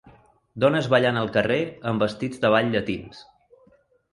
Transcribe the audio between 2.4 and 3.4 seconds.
de ball llatins.